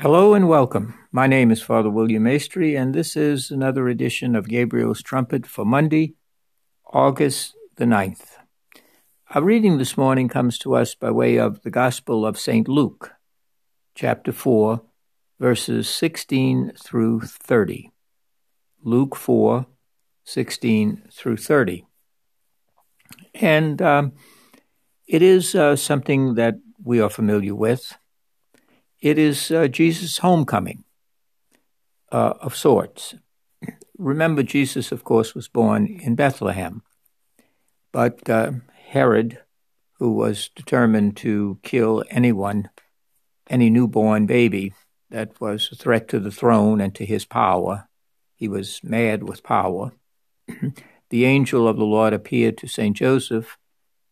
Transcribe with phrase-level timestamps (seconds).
[0.00, 0.94] Hello and welcome.
[1.12, 5.66] My name is Father William Maestri, and this is another edition of Gabriel's Trumpet for
[5.66, 6.14] Monday,
[6.86, 8.38] August the 9th.
[9.34, 12.66] Our reading this morning comes to us by way of the Gospel of St.
[12.66, 13.12] Luke,
[13.94, 14.80] chapter 4,
[15.38, 17.92] verses 16 through 30.
[18.82, 19.66] Luke 4,
[20.24, 21.84] 16 through 30.
[23.34, 24.12] And um,
[25.06, 27.98] it is uh, something that we are familiar with.
[29.00, 30.84] It is uh, Jesus' homecoming
[32.12, 33.14] uh, of sorts.
[33.96, 36.82] Remember, Jesus, of course, was born in Bethlehem,
[37.92, 38.52] but uh,
[38.88, 39.38] Herod,
[39.94, 42.68] who was determined to kill anyone,
[43.48, 44.74] any newborn baby
[45.10, 47.88] that was a threat to the throne and to his power,
[48.34, 49.92] he was mad with power.
[51.10, 52.96] the angel of the Lord appeared to St.
[52.96, 53.56] Joseph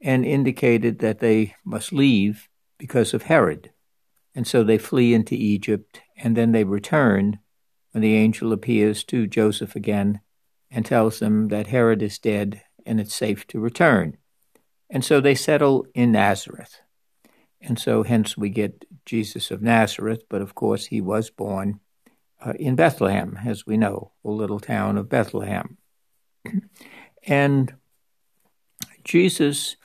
[0.00, 2.48] and indicated that they must leave
[2.78, 3.70] because of Herod.
[4.36, 7.38] And so they flee into Egypt, and then they return
[7.92, 10.20] when the angel appears to Joseph again
[10.70, 14.18] and tells them that Herod is dead and it's safe to return.
[14.90, 16.80] And so they settle in Nazareth.
[17.62, 21.80] And so hence we get Jesus of Nazareth, but of course he was born
[22.44, 25.78] uh, in Bethlehem, as we know, the little town of Bethlehem.
[27.26, 27.74] and
[29.02, 29.76] Jesus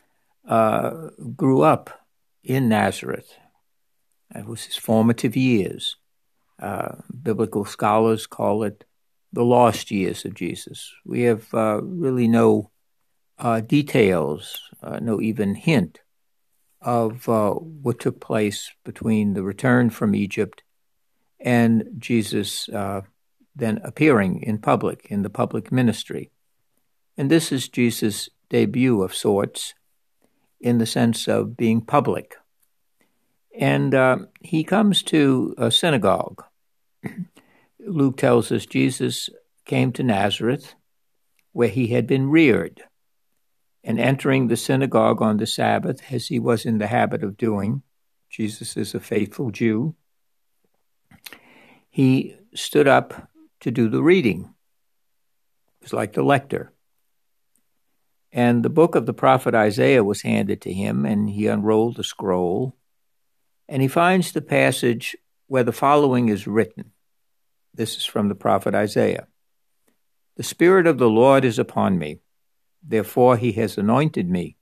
[0.45, 2.05] uh, grew up
[2.44, 3.38] in Nazareth.
[4.35, 5.97] It was his formative years.
[6.61, 8.83] Uh, biblical scholars call it
[9.33, 10.93] the lost years of Jesus.
[11.05, 12.71] We have uh, really no
[13.39, 15.99] uh, details, uh, no even hint
[16.81, 20.63] of uh, what took place between the return from Egypt
[21.39, 23.01] and Jesus uh,
[23.55, 26.31] then appearing in public, in the public ministry.
[27.17, 29.73] And this is Jesus' debut of sorts
[30.59, 32.35] in the sense of being public.
[33.57, 36.44] And uh, he comes to a synagogue.
[37.80, 39.30] Luke tells us Jesus
[39.66, 40.75] came to Nazareth,
[41.52, 42.84] where he had been reared,
[43.84, 47.81] and entering the synagogue on the Sabbath, as he was in the habit of doing,
[48.29, 49.95] Jesus is a faithful Jew,
[51.89, 53.29] he stood up
[53.59, 54.53] to do the reading.
[55.81, 56.72] It was like the lector.
[58.31, 62.03] And the book of the prophet Isaiah was handed to him, and he unrolled the
[62.03, 62.78] scroll
[63.71, 65.15] and he finds the passage
[65.47, 66.91] where the following is written.
[67.73, 69.27] This is from the prophet Isaiah.
[70.35, 72.19] The Spirit of the Lord is upon me,
[72.83, 74.57] therefore he has anointed me.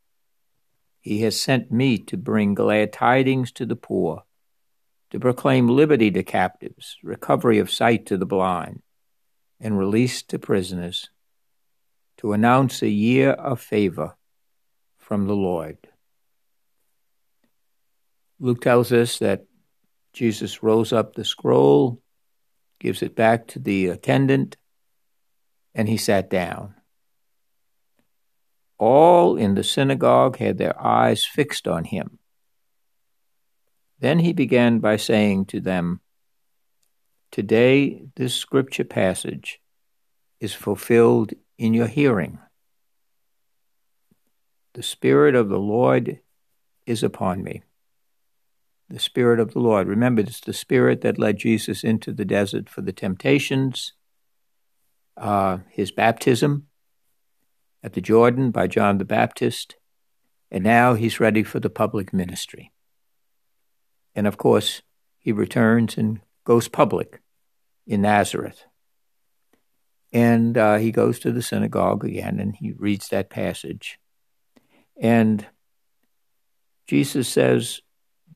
[1.01, 4.25] He has sent me to bring glad tidings to the poor,
[5.09, 8.83] to proclaim liberty to captives, recovery of sight to the blind,
[9.59, 11.09] and release to prisoners,
[12.17, 14.17] to announce a year of favor
[14.99, 15.88] from the Lord.
[18.39, 19.45] Luke tells us that
[20.13, 22.01] Jesus rolls up the scroll,
[22.79, 24.55] gives it back to the attendant,
[25.75, 26.75] and he sat down.
[28.77, 32.19] All in the synagogue had their eyes fixed on him.
[33.99, 35.99] Then he began by saying to them,
[37.31, 39.59] Today this scripture passage
[40.39, 42.39] is fulfilled in your hearing.
[44.73, 46.21] The Spirit of the Lord
[46.85, 47.63] is upon me
[48.89, 49.87] the Spirit of the Lord.
[49.87, 53.93] Remember, it's the Spirit that led Jesus into the desert for the temptations,
[55.15, 56.67] uh, his baptism
[57.83, 59.75] at the Jordan by John the Baptist,
[60.51, 62.71] and now he's ready for the public ministry.
[64.15, 64.81] And of course,
[65.19, 67.21] he returns and goes public
[67.85, 68.65] in Nazareth.
[70.11, 73.99] And uh, he goes to the synagogue again and he reads that passage.
[74.99, 75.45] And
[76.87, 77.81] Jesus says,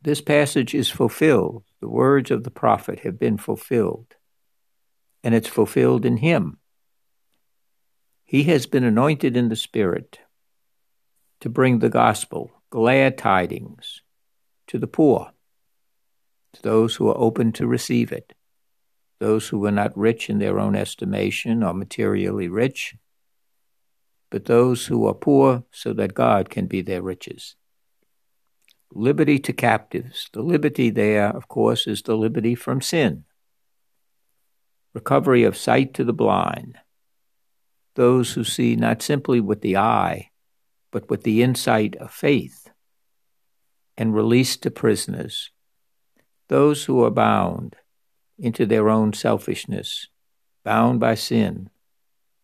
[0.04, 1.64] this passage is fulfilled.
[1.80, 4.16] The words of the prophet have been fulfilled,
[5.24, 6.58] and it's fulfilled in him.
[8.26, 10.20] He has been anointed in the Spirit
[11.40, 14.02] to bring the gospel, glad tidings,
[14.68, 15.32] to the poor,
[16.54, 18.34] to those who are open to receive it,
[19.20, 22.96] those who are not rich in their own estimation or materially rich,
[24.30, 27.56] but those who are poor so that God can be their riches
[28.96, 30.30] liberty to captives.
[30.34, 33.26] The liberty there, of course, is the liberty from sin.
[34.94, 36.78] Recovery of sight to the blind.
[37.96, 40.30] Those who see not simply with the eye,
[40.92, 42.70] but with the insight of faith.
[43.98, 45.52] And release to prisoners.
[46.48, 47.76] Those who are bound
[48.38, 50.08] into their own selfishness,
[50.64, 51.70] bound by sin,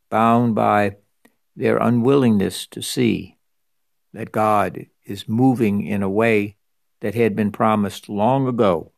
[0.10, 0.98] bound by
[1.56, 3.38] their unwillingness to see
[4.14, 6.56] that God is moving in a way
[7.02, 8.92] that had been promised long ago.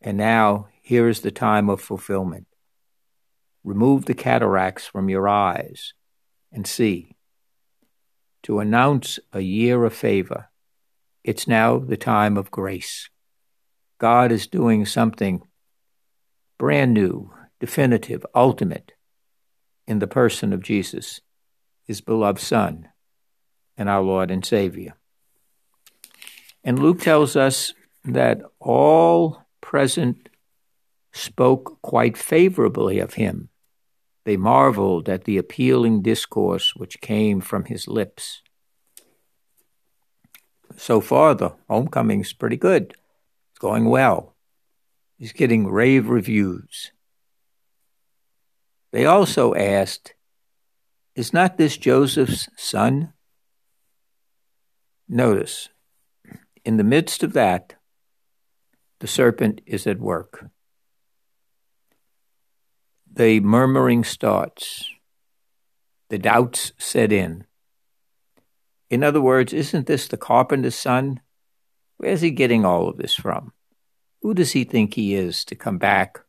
[0.00, 2.46] And now here is the time of fulfillment.
[3.64, 5.92] Remove the cataracts from your eyes
[6.52, 7.16] and see.
[8.44, 10.48] To announce a year of favor.
[11.22, 13.10] It's now the time of grace.
[13.98, 15.42] God is doing something
[16.56, 18.92] brand new, definitive, ultimate
[19.86, 21.20] in the person of Jesus,
[21.84, 22.89] his beloved Son,
[23.80, 24.94] and our Lord and Savior.
[26.62, 27.72] And Luke tells us
[28.04, 30.28] that all present
[31.12, 33.48] spoke quite favorably of him.
[34.26, 38.42] They marveled at the appealing discourse which came from his lips.
[40.76, 42.94] So far, the homecoming's pretty good.
[43.50, 44.36] It's going well.
[45.16, 46.92] He's getting rave reviews.
[48.92, 50.12] They also asked,
[51.14, 53.14] Is not this Joseph's son?
[55.12, 55.70] Notice,
[56.64, 57.74] in the midst of that,
[59.00, 60.46] the serpent is at work.
[63.12, 64.88] The murmuring starts.
[66.10, 67.44] The doubts set in.
[68.88, 71.20] In other words, isn't this the carpenter's son?
[71.96, 73.52] Where's he getting all of this from?
[74.22, 76.20] Who does he think he is to come back?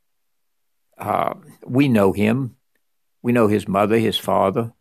[0.97, 1.35] Uh,
[1.67, 2.55] we know him.
[3.21, 4.73] We know his mother, his father.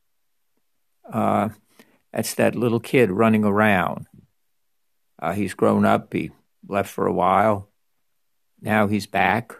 [1.12, 1.50] Uh,
[2.12, 4.06] that's that little kid running around.
[5.20, 6.12] Uh, he's grown up.
[6.12, 6.30] He
[6.66, 7.68] left for a while.
[8.60, 9.52] Now he's back.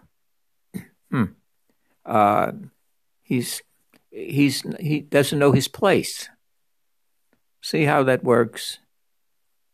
[1.11, 1.25] hmm.
[2.05, 2.53] Uh,
[3.23, 3.63] he's
[4.11, 6.29] he's he doesn't know his place.
[7.63, 8.79] See how that works.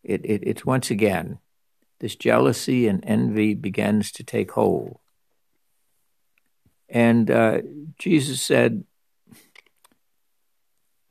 [0.02, 1.38] It, it it's once again
[1.99, 4.99] this jealousy and envy begins to take hold.
[6.88, 7.62] And uh,
[7.99, 8.84] Jesus said,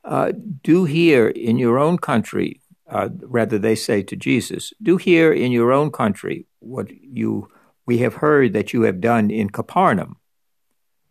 [0.06, 0.32] uh,
[0.62, 5.52] "Do here in your own country." Uh, rather, they say to Jesus, "Do here in
[5.52, 7.48] your own country what you
[7.84, 10.16] we have heard that you have done in Capernaum."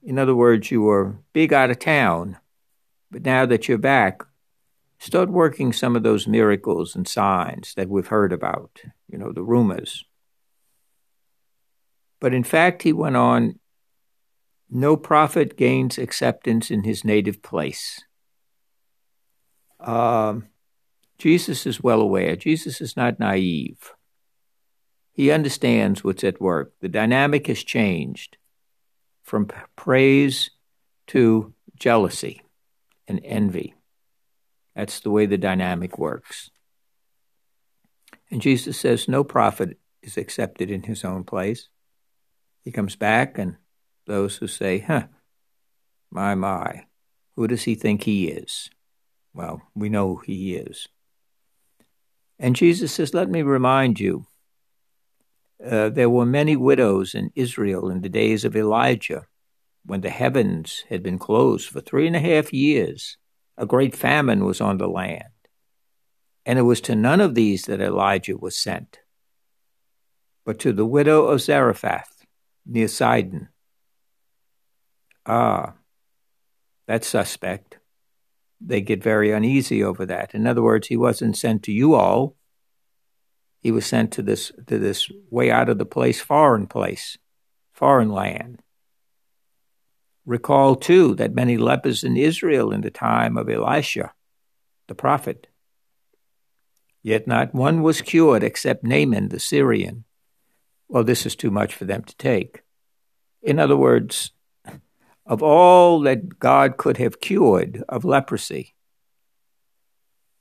[0.01, 2.37] In other words, you were big out of town,
[3.11, 4.23] but now that you're back,
[4.99, 9.43] start working some of those miracles and signs that we've heard about, you know, the
[9.43, 10.05] rumors.
[12.19, 13.59] But in fact, he went on,
[14.69, 18.01] no prophet gains acceptance in his native place.
[19.85, 20.47] Um,
[21.17, 22.35] Jesus is well aware.
[22.35, 23.93] Jesus is not naive.
[25.13, 26.73] He understands what's at work.
[26.81, 28.37] The dynamic has changed
[29.23, 30.51] from praise
[31.07, 32.41] to jealousy
[33.07, 33.75] and envy.
[34.75, 36.49] That's the way the dynamic works.
[38.29, 41.69] And Jesus says no prophet is accepted in his own place.
[42.63, 43.55] He comes back, and
[44.07, 45.07] those who say, huh,
[46.11, 46.85] my, my,
[47.35, 48.69] who does he think he is?
[49.35, 50.87] Well, we know he is.
[52.39, 54.27] And Jesus says, let me remind you
[55.63, 59.27] uh, there were many widows in Israel in the days of Elijah,
[59.85, 63.17] when the heavens had been closed for three and a half years.
[63.57, 65.23] A great famine was on the land.
[66.45, 68.99] And it was to none of these that Elijah was sent,
[70.45, 72.25] but to the widow of Zarephath
[72.65, 73.49] near Sidon.
[75.25, 75.73] Ah,
[76.87, 77.79] that's suspect.
[78.61, 80.33] They get very uneasy over that.
[80.33, 82.35] In other words, he wasn't sent to you all,
[83.65, 87.17] he was sent to this to this way out of the place, foreign place,
[87.73, 88.61] foreign land.
[90.23, 94.13] Recall too that many lepers in Israel in the time of Elisha,
[94.87, 95.47] the prophet.
[97.01, 100.03] Yet not one was cured except Naaman the Syrian.
[100.87, 102.61] Well, this is too much for them to take.
[103.41, 104.29] In other words,
[105.25, 108.75] of all that God could have cured of leprosy,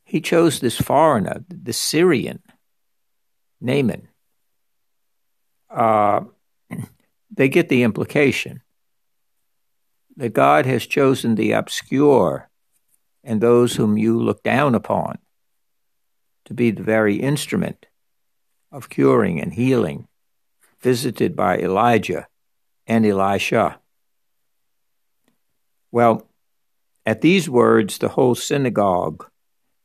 [0.04, 2.42] he chose this foreigner, the Syrian,
[3.60, 4.08] Naaman.
[5.70, 6.20] Uh,
[7.30, 8.62] they get the implication
[10.16, 12.48] that God has chosen the obscure
[13.24, 15.18] and those whom you look down upon
[16.44, 17.86] to be the very instrument
[18.70, 20.06] of curing and healing
[20.80, 22.26] visited by Elijah
[22.86, 23.80] and Elisha.
[25.94, 26.26] Well,
[27.06, 29.30] at these words, the whole synagogue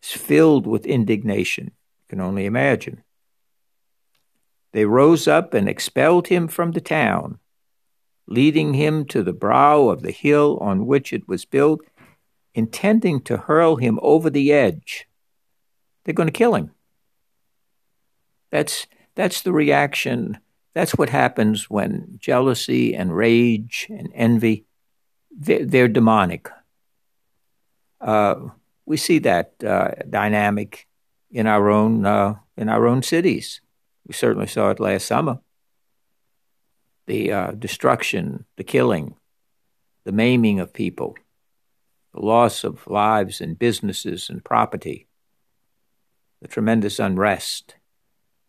[0.02, 1.66] is filled with indignation.
[1.66, 3.04] You can only imagine.
[4.72, 7.38] They rose up and expelled him from the town,
[8.26, 11.82] leading him to the brow of the hill on which it was built,
[12.56, 15.08] intending to hurl him over the edge.
[16.04, 16.72] They're going to kill him.
[18.50, 20.40] That's, that's the reaction.
[20.74, 24.66] That's what happens when jealousy and rage and envy,
[25.40, 26.50] they're, they're demonic.
[28.02, 28.36] Uh,
[28.86, 30.88] we see that uh, dynamic
[31.32, 33.62] in our own uh, in our own cities.
[34.08, 35.40] We certainly saw it last summer.
[37.08, 39.16] the uh, destruction, the killing,
[40.06, 41.16] the maiming of people,
[42.14, 45.08] the loss of lives and businesses and property,
[46.42, 47.76] the tremendous unrest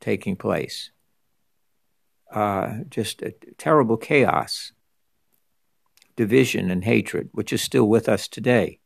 [0.00, 0.90] taking place,
[2.34, 4.72] uh, just a terrible chaos,
[6.20, 8.78] division and hatred, which is still with us today.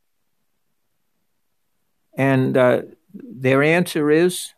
[2.16, 4.54] And uh, their answer is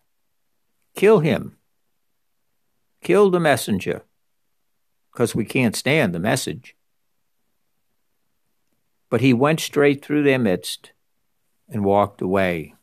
[0.94, 1.56] kill him,
[3.02, 4.02] kill the messenger,
[5.10, 6.76] because we can't stand the message.
[9.08, 10.92] But he went straight through their midst
[11.70, 12.74] and walked away.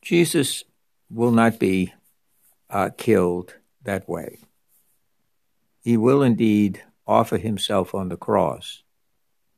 [0.00, 0.62] Jesus
[1.10, 1.92] will not be
[2.70, 4.38] uh, killed that way.
[5.80, 8.82] He will indeed offer himself on the cross,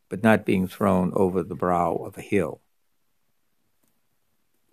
[0.08, 2.60] but not being thrown over the brow of a hill.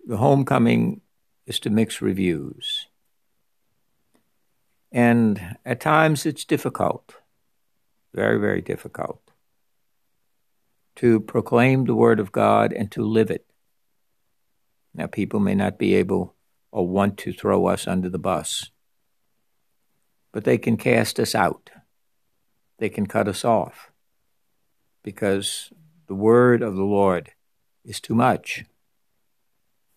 [0.06, 1.00] The homecoming
[1.46, 2.86] is to mix reviews.
[4.90, 7.16] And at times it's difficult,
[8.12, 9.20] very, very difficult,
[10.96, 13.46] to proclaim the Word of God and to live it.
[14.94, 16.34] Now, people may not be able
[16.70, 18.70] or want to throw us under the bus,
[20.32, 21.70] but they can cast us out.
[22.82, 23.92] They can cut us off
[25.04, 25.72] because
[26.08, 27.30] the Word of the Lord
[27.84, 28.64] is too much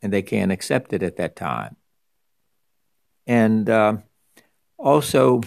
[0.03, 1.77] and they can't accept it at that time.
[3.25, 3.97] And uh,
[4.77, 5.41] also,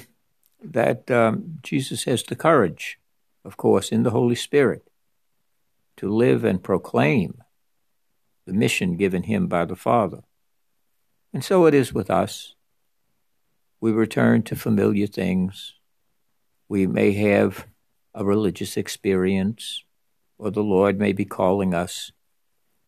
[0.61, 2.99] that um, Jesus has the courage,
[3.45, 4.91] of course, in the Holy Spirit
[5.99, 7.41] to live and proclaim
[8.47, 10.25] the mission given him by the Father.
[11.33, 12.57] And so it is with us.
[13.81, 15.78] We return to familiar things.
[16.69, 17.67] We may have
[18.15, 19.85] a religious experience,
[20.37, 22.13] or the Lord may be calling us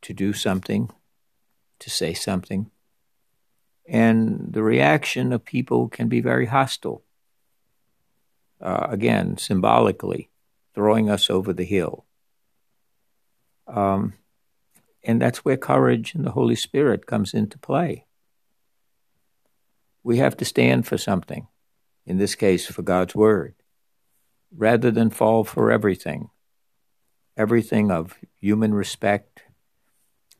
[0.03, 0.91] to do something,
[1.79, 2.71] to say something.
[3.89, 7.03] And the reaction of people can be very hostile.
[8.61, 10.31] Uh, again, symbolically,
[10.75, 12.05] throwing us over the hill.
[13.67, 14.15] Um,
[15.03, 18.05] and that's where courage and the Holy Spirit comes into play.
[20.03, 21.49] We have to stand for something,
[22.07, 23.55] in this case, for God's Word,
[24.55, 26.31] rather than fall for everything.
[27.37, 29.43] Everything of human respect,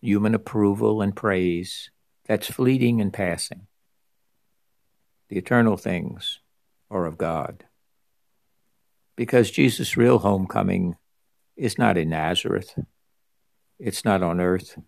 [0.01, 1.91] human approval and praise,
[2.27, 3.67] that's fleeting and passing.
[5.29, 6.41] The eternal things
[6.91, 7.65] are of God.
[9.17, 10.97] Because Jesus' real homecoming
[11.57, 12.79] is not in Nazareth,
[13.79, 14.79] it's not on earth.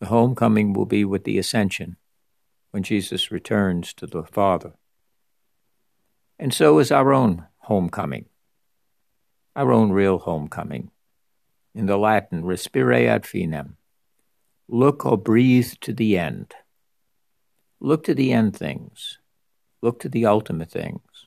[0.00, 1.96] The homecoming will be with the ascension
[2.70, 4.74] when Jesus returns to the Father.
[6.38, 8.24] And so is our own homecoming,
[9.54, 10.90] our own real homecoming.
[11.74, 13.74] In the Latin, respire ad finem,
[14.68, 16.54] look or breathe to the end.
[17.78, 19.18] Look to the end things.
[19.82, 21.26] Look to the ultimate things,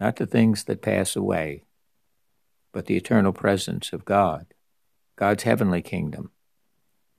[0.00, 1.62] not the things that pass away,
[2.72, 4.46] but the eternal presence of God,
[5.14, 6.32] God's heavenly kingdom,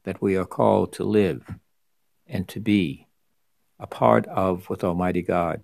[0.04, 1.56] that we are called to live
[2.28, 3.08] and to be
[3.80, 5.64] a part of with Almighty God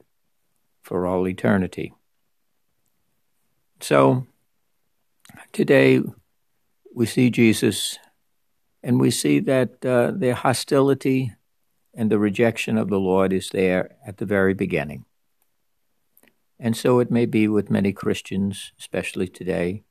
[0.82, 1.93] for all eternity.
[3.82, 4.25] So,
[5.51, 6.01] today
[6.94, 7.98] we see Jesus
[8.82, 11.34] and we see that uh, the hostility
[11.94, 15.06] and the rejection of the Lord is there at the very beginning.
[16.60, 19.84] And so it may be with many Christians, especially today,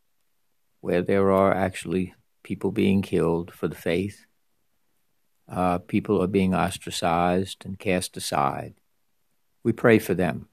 [0.81, 4.27] where there are actually people being killed for the faith
[5.49, 8.75] uh, people are being ostracized and cast aside.
[9.63, 10.49] We pray for them,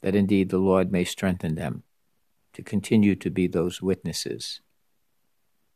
[0.00, 1.82] that indeed the Lord may strengthen them
[2.58, 4.60] to continue to be those witnesses.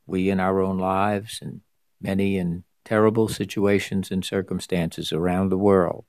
[0.04, 1.60] We in our own lives and
[2.00, 6.04] many in terrible situations and circumstances around the world.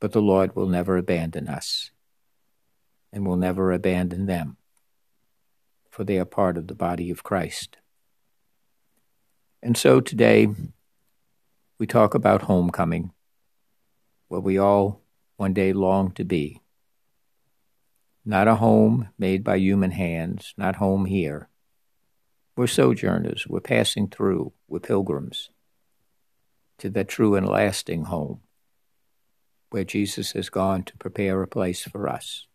[0.00, 1.92] But the Lord will never abandon us
[3.10, 4.58] and will never abandon them,
[5.88, 7.78] for they are part of the body of Christ.
[9.62, 10.46] And so today
[11.78, 13.12] we talk about homecoming,
[14.28, 15.00] where we all
[15.38, 16.60] one day long to be.
[18.30, 21.48] Not a home made by human hands, not home here.
[22.56, 25.50] We're sojourners, we're passing through, we're pilgrims
[26.78, 28.42] to the true and lasting home
[29.70, 32.46] where Jesus has gone to prepare a place for us.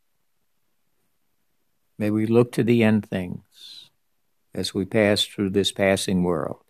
[1.98, 3.90] May we look to the end things
[4.54, 6.64] as we pass through this passing world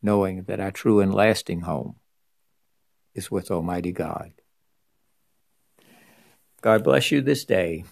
[0.00, 1.96] knowing that our true and lasting home
[3.16, 4.30] is with Almighty God.
[6.60, 7.84] God bless you this day,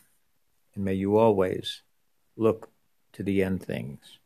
[0.75, 1.83] and may you always
[2.37, 2.71] look
[3.13, 4.19] to the end things.